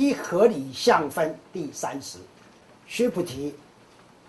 [0.00, 2.16] 一合理相分第三十，
[2.86, 3.54] 须菩提，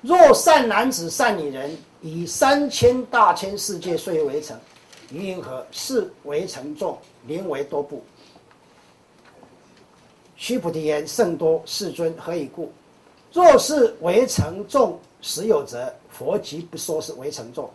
[0.02, 4.60] 若善男子、善女人，以三千大千世界岁为成，
[5.14, 5.66] 于云何？
[5.72, 8.04] 是为成众，名为多部。
[10.36, 12.70] 须菩提言：甚多，世尊，何以故？
[13.32, 17.72] 若是为成众，实有则，佛即不说是为成众。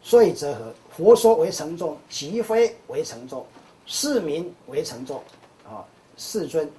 [0.00, 0.72] 所以则何？
[0.96, 3.44] 佛说为成众，即非为成众，
[3.86, 5.20] 是名为成众。
[5.68, 5.82] 啊，
[6.16, 6.70] 世尊，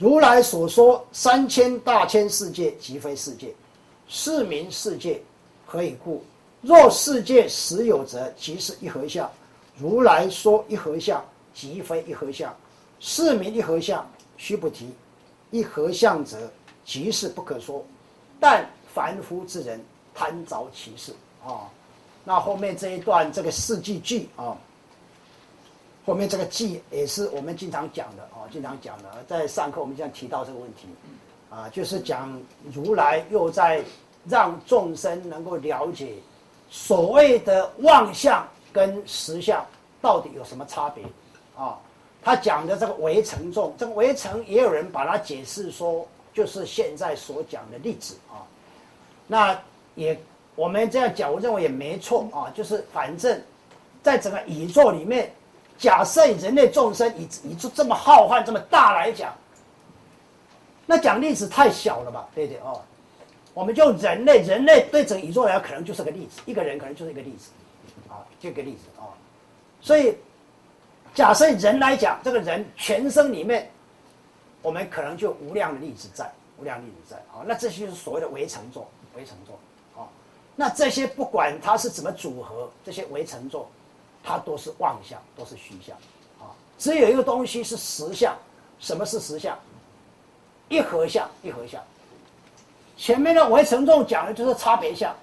[0.00, 3.54] 如来所说三千大千世界，即非世界，
[4.08, 5.20] 是名世界。
[5.66, 6.24] 何以故？
[6.62, 9.30] 若世界实有者，即是一合相。
[9.76, 11.22] 如来说一合相，
[11.52, 12.50] 即非一合相，
[12.98, 14.10] 是名一合相。
[14.38, 14.88] 须菩提，
[15.50, 16.50] 一合相者，
[16.82, 17.84] 即是不可说。
[18.40, 19.78] 但凡夫之人
[20.14, 21.12] 贪着其事
[21.44, 21.68] 啊。
[22.24, 24.56] 那后面这一段这个四句句啊，
[26.06, 30.88] 后面这个记也是我们经常讲的啊，经常讲的，在上课我们经常提到这个问题
[31.50, 32.40] 啊，就是讲
[32.72, 33.84] 如来又在
[34.28, 36.14] 让众生能够了解
[36.70, 39.64] 所谓的妄相跟实相
[40.00, 41.04] 到底有什么差别
[41.56, 41.78] 啊。
[42.22, 48.44] 他讲的这个围城众，这个围城也有人把它解释说，就是现在所讲的例子啊。
[49.26, 49.58] 那
[49.94, 50.20] 也
[50.54, 52.52] 我们这样讲，我认为也没错啊。
[52.54, 53.40] 就是反正，
[54.02, 55.32] 在整个宇宙里面，
[55.80, 59.34] 假设人类众生以以这这么浩瀚、这么大来讲，
[60.86, 62.28] 那讲例子太小了吧？
[62.32, 62.80] 对不对哦？
[63.52, 67.50] 我们就人类，人类对整个宇宙来讲，可能就是个例子，一个人可能就是一个例子，
[68.08, 69.10] 啊，这个例子啊，
[69.80, 70.14] 所以。
[71.12, 73.68] 假设人来讲，这个人全身里面，
[74.62, 77.42] 我们可能就无量的粒子在，无量粒子在啊。
[77.44, 79.58] 那这些就是所谓的围城座，围城座
[80.00, 80.06] 啊。
[80.54, 83.68] 那这些不管它是怎么组合，这些围城座，
[84.22, 85.96] 它都是妄相，都是虚相
[86.38, 86.50] 啊。
[86.78, 88.36] 只有一个东西是实相，
[88.78, 89.58] 什么是实相？
[90.68, 91.82] 一合相，一合相。
[92.96, 95.14] 前面的围城众讲的就是差别相，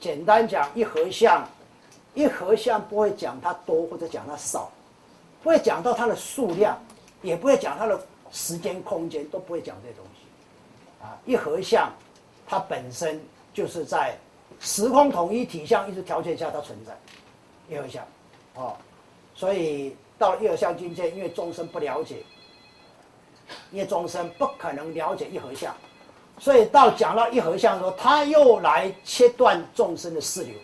[0.00, 1.48] 简单讲一合相，
[2.14, 4.70] 一合相不会讲它多或者讲它少。
[5.42, 6.78] 不会讲到它的数量，
[7.22, 7.98] 也不会讲它的
[8.30, 11.02] 时间、空间，都不会讲这些东西。
[11.02, 11.90] 啊，一合相，
[12.46, 13.18] 它本身
[13.54, 14.18] 就是在
[14.58, 16.94] 时空统一体相一直条件下它存在。
[17.74, 18.04] 一合相，
[18.54, 18.76] 哦，
[19.34, 22.22] 所以到一合相境界，因为众生不了解，
[23.70, 25.74] 因为众生不可能了解一合相，
[26.38, 30.54] 所以到讲到一合相的时候，他又来切断众生的四流，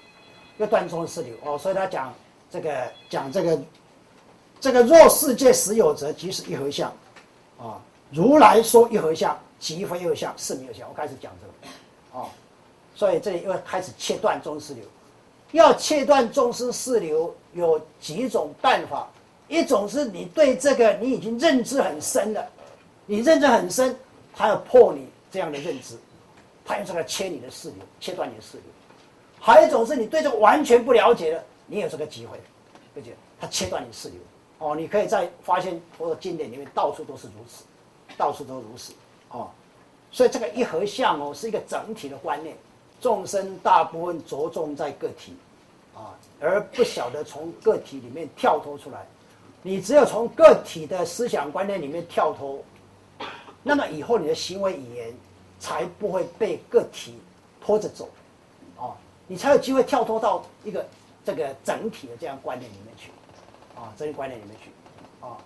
[0.59, 1.35] 又断众生四流。
[1.45, 2.15] 哦，所以他讲
[2.51, 3.59] 这个，讲这个。
[4.59, 6.91] 这个若世界实有则，即是一合相，
[7.59, 7.79] 啊，
[8.11, 10.89] 如来说一合相，即非一合相，是没有相。
[10.89, 12.27] 我开始讲这个，啊，
[12.95, 14.83] 所以这里又开始切断中四流，
[15.53, 19.09] 要切断中生四流有几种办法，
[19.49, 22.47] 一种是你对这个你已经认知很深了，
[23.07, 23.97] 你认知很深，
[24.35, 25.97] 他要破你这样的认知，
[26.65, 28.65] 他用这个切你的四流，切断你的四流；
[29.41, 32.39] 还有一种是你对这个完全不了解的，你有这个机会，
[32.97, 34.19] 而且他切断你四流。
[34.59, 37.65] 哦，你可以在发现佛的经典里面，到处都是如此，
[38.17, 38.95] 到处都如此，
[39.31, 39.51] 哦，
[40.11, 42.57] 所以这个一合相哦，是一个整体的观念。
[43.01, 45.35] 众生大部分着重在个体，
[45.95, 49.07] 啊，而不晓得从个体里面跳脱出来。
[49.63, 52.63] 你只有从个体的思想观念里面跳脱，
[53.63, 55.15] 那么以后你的行为语言
[55.59, 57.19] 才不会被个体
[57.61, 58.09] 拖着走，
[58.77, 58.95] 哦，
[59.27, 60.87] 你才有机会跳脱到一个
[61.25, 63.11] 这个整体的这样观念里面去。
[63.75, 64.71] 啊，这些观念里面去，
[65.21, 65.37] 啊，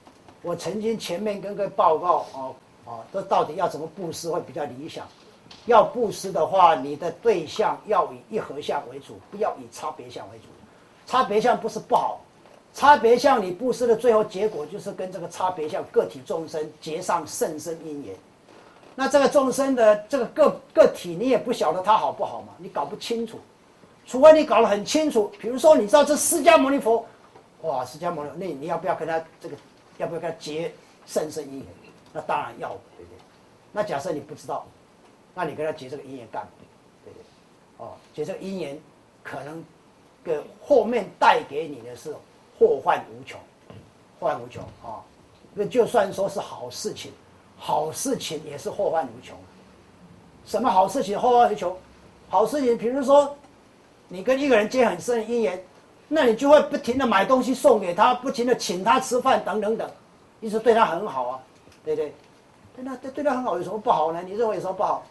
[0.43, 2.55] 我曾经前面跟各位报告，哦，
[2.87, 5.05] 啊，这到底要怎么布施会比较理想？
[5.67, 10.45] 要布施的话，你的对象要以一合相为主，不要以差别相为主。
[11.07, 12.21] 差别相不是不好，
[12.73, 18.15] 差别相你布施的最后结果就是跟这个差别相个体众生结上甚深因缘。
[18.95, 22.55] 那这个众生的这个个个体，你也不晓得他好不好嘛？
[22.59, 23.39] 你搞不清楚，
[24.07, 25.31] 除非你搞得很清楚。
[25.41, 27.05] 比如说，你知道这释迦牟尼佛。
[27.63, 29.57] 哇，释迦牟尼，那你要不要跟他这个，
[29.99, 30.73] 要不要跟他结
[31.07, 31.67] 甚深因缘？
[32.13, 33.19] 那当然要，对不对？
[33.73, 34.67] 那假设你不知道，
[35.41, 36.49] 那你跟他结这个姻缘干嘛？
[37.03, 37.23] 对对？
[37.79, 38.79] 哦，结这个姻缘，
[39.23, 39.65] 可能
[40.23, 42.15] 个后面带给你的是
[42.59, 43.41] 祸患无穷，
[44.19, 45.01] 祸患无穷啊！
[45.55, 47.11] 那就算说是好事情，
[47.57, 49.35] 好事情也是祸患无穷。
[50.45, 51.75] 什么好事情祸患无穷？
[52.29, 53.35] 好事情，比如说
[54.09, 55.65] 你跟一个人结很深的姻缘。
[56.13, 59.91] 那你就会不停的买东西送给他，不停的请他吃饭等等等，
[60.41, 61.41] 一直对他很好啊，
[61.83, 62.13] 对不对？
[62.77, 64.21] 对他对对他很好有什么不好呢？
[64.23, 65.03] 你认为有什么不好？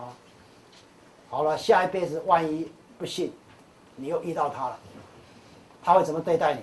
[0.00, 0.16] 啊，
[1.28, 3.32] 好了，下一辈子万一不幸，
[3.96, 4.78] 你又遇到他了，
[5.82, 6.60] 他会怎么对待你？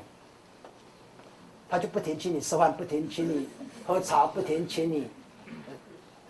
[1.70, 3.48] 他就不停请你吃饭，不停请你
[3.86, 5.08] 喝茶，不停请你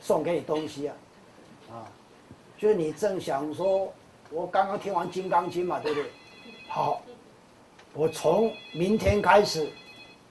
[0.01, 0.95] 送给你东西啊，
[1.71, 1.85] 啊，
[2.57, 3.93] 就是你正想说，
[4.31, 6.09] 我刚刚听完《金刚经》嘛，对不对？
[6.67, 7.01] 好，
[7.93, 9.71] 我从明天开始，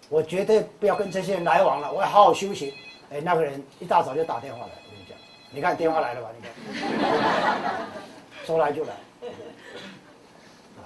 [0.08, 2.74] 我绝对不要跟这些人来往了，我要好好修行。
[3.10, 4.72] 哎，那个人一大早就打电话来，
[5.56, 6.28] 你，看电话来了吧？
[6.36, 6.52] 你看，
[8.44, 8.92] 说来就来，
[10.76, 10.84] 啊，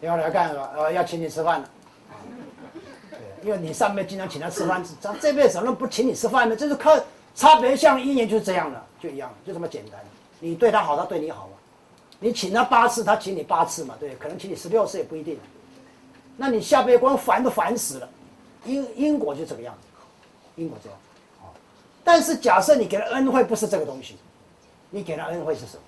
[0.00, 0.68] 电话来干什么？
[0.74, 1.70] 呃，要请你吃饭了。
[3.44, 6.56] 因为你上面经常请他吃饭，咱这辈子怎么能不请你吃饭呢？
[6.56, 6.98] 就是靠
[7.36, 10.00] 差别像一年就是这样的，就一样，就这么简单。
[10.40, 11.52] 你对他好，他对你好嘛。
[12.18, 15.38] 你请他八次，他请你八次嘛，对，可能请你十六次也不一定。
[16.36, 18.08] 那你下辈光烦都烦死了，
[18.64, 19.88] 因因果就这个样子，
[20.56, 20.98] 因果这样。
[22.04, 24.16] 但是假设你给他恩惠不是这个东西，
[24.90, 25.82] 你给他恩惠是什么？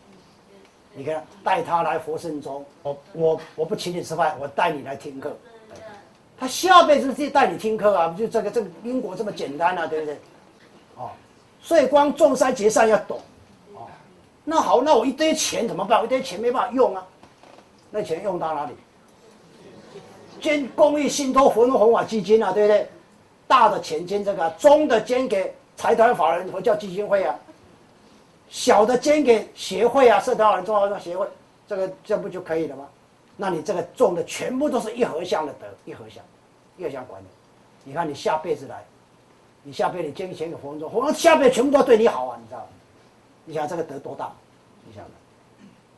[0.95, 5.37] 你看带他来佛圣中，我我我不请你吃饭，我带你来听课。
[6.39, 10.19] 他下辈子是带你听课啊，就这个这个因果这么简单啊，对不对？
[10.97, 11.11] 哦，
[11.63, 13.21] 所以光众山结善要懂，
[13.75, 13.87] 哦，
[14.45, 16.03] 那好，那我一堆钱怎么办？
[16.05, 17.07] 一堆钱没办法用啊，
[17.91, 18.73] 那钱用到哪里？
[20.41, 22.89] 捐公益信托佛陀弘法基金啊，对不对？
[23.47, 27.34] 大的钱捐这个，中的捐给财团法人佛教基金会啊，
[28.49, 31.26] 小的捐给协会啊，社团法人中华协会，
[31.69, 32.87] 这个这不就可以了吗？
[33.37, 36.25] 那你这个种的全部都是一合相的德，一合相，
[36.78, 37.26] 一合相管理。
[37.84, 38.82] 你看你下辈子来，
[39.62, 42.67] 你下辈子捐钱给佛中，佛下辈子全部都对你好啊，你知道吗？
[43.44, 44.32] 你想这个德多大？
[44.88, 45.05] 你想，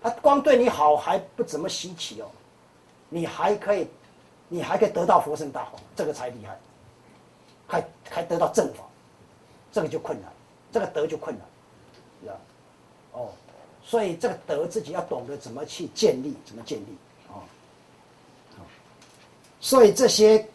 [0.03, 2.27] 他光对你好还不怎么稀奇哦，
[3.09, 3.87] 你还可以，
[4.49, 6.59] 你还可以得到佛圣大法，这个才厉害，
[7.67, 8.83] 还还得到正法，
[9.73, 10.31] 这个就困难，
[10.73, 11.45] 这个德就困难，
[12.23, 12.41] 知道
[13.13, 13.31] 哦，
[13.83, 16.97] 所以这个德自己要懂得怎么去建立，怎么建立
[17.29, 17.43] 啊。
[19.61, 20.47] 所以这些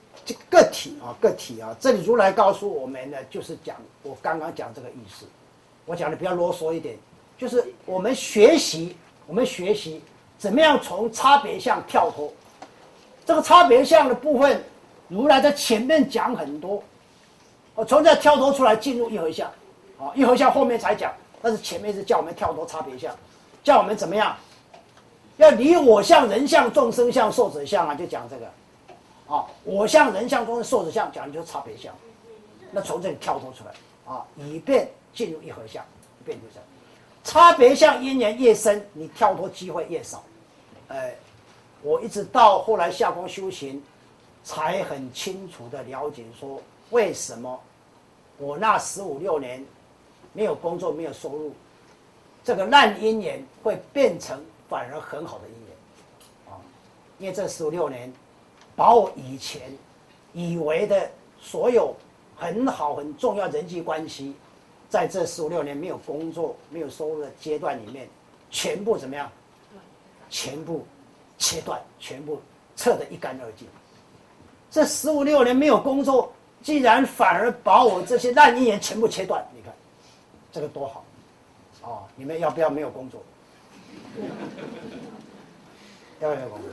[0.49, 5.25] 个体啊，个体啊，这里如来告诉我们呢，就是讲我刚刚讲这个意思。
[5.85, 6.97] 我讲的比较啰嗦一点，
[7.37, 8.95] 就是我们学习，
[9.27, 10.01] 我们学习
[10.37, 12.31] 怎么样从差别相跳脱。
[13.25, 14.63] 这个差别相的部分，
[15.09, 16.81] 如来在前面讲很多，
[17.75, 19.49] 我从这跳脱出来进入一合相，
[19.99, 21.11] 啊，一合相后面才讲，
[21.41, 23.15] 但是前面是叫我们跳脱差别相，
[23.63, 24.35] 叫我们怎么样，
[25.37, 28.45] 要离我相、人相、众生相、寿者相啊，就讲这个。
[29.25, 31.93] 啊，我相、人相、中的寿者相，讲的就是差别相。
[32.71, 33.71] 那从这里跳脱出来
[34.13, 35.83] 啊，以便进入一合相，
[36.19, 36.59] 以便就是
[37.23, 40.21] 差别相因缘越深，你跳脱机会越少。
[40.89, 41.15] 哎，
[41.81, 43.81] 我一直到后来下功修行，
[44.43, 46.61] 才很清楚的了解说，
[46.93, 47.59] 为什么
[48.37, 49.65] 我那十五六年
[50.31, 51.51] 没有工作、没有收入，
[52.41, 56.55] 这个烂姻缘会变成反而很好的姻缘啊，
[57.19, 58.09] 因为这十五六年。
[58.75, 59.61] 把我以前
[60.33, 61.07] 以为的
[61.39, 61.95] 所有
[62.35, 64.33] 很好很重要人际关系，
[64.89, 68.09] 在这十五六年没有工作、没有收入的阶段里面，
[68.49, 69.31] 全部怎么样？
[70.27, 70.87] 全部
[71.37, 72.41] 切断，全部
[72.75, 73.67] 撤得一干二净。
[74.71, 79.45] 这十五六年没有工作，既然反而把我这些烂姻缘全部切断。
[79.53, 79.71] 你看，
[80.51, 81.03] 这个多好！
[81.83, 83.21] 哦，你们要不要没有工作？
[86.21, 86.69] 要不要工作？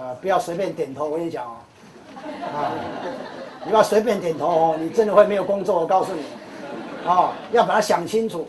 [0.00, 1.56] 啊，不要随便点头，我跟你讲哦，
[2.54, 2.72] 啊，
[3.64, 6.22] 你不要随便点头哦，你真的会没有工作，我告诉你，
[7.04, 8.48] 啊，要把它想清楚，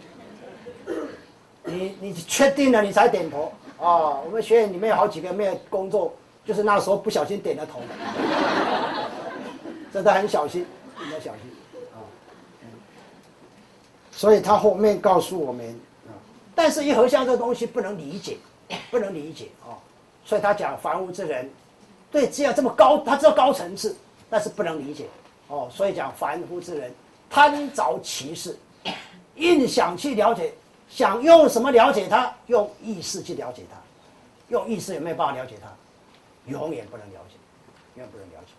[1.64, 4.19] 你你确定了你才点头啊。
[4.24, 6.14] 我们学院里面有好几个没有工作，
[6.45, 7.81] 就是那时候不小心点了头，
[9.92, 10.66] 这都很小心，
[11.04, 11.52] 你要小心
[11.94, 11.99] 啊。
[14.11, 15.68] 所以他后面告诉我们
[16.07, 16.14] 啊，
[16.56, 18.37] 但是一合相这东西不能理解，
[18.90, 19.75] 不能理解啊。
[20.23, 21.49] 所以他讲凡夫之人，
[22.09, 23.95] 对只有这么高，他知道高层次，
[24.30, 25.07] 但是不能理解，
[25.47, 26.94] 哦，所以讲凡夫之人
[27.30, 28.57] 贪着其事，
[29.35, 30.54] 硬想去了解，
[30.90, 32.33] 想用什么了解他？
[32.47, 33.78] 用意识去了解他，
[34.49, 35.68] 用意识有没有办法了解他？
[36.47, 37.35] 永远不能了解，
[37.95, 38.54] 永远不能了解！